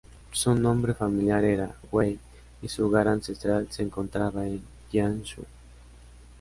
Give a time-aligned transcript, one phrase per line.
[0.31, 2.17] Su nombre familiar era Wei
[2.63, 5.45] y su hogar ancestral se encontraba en Jiangsu.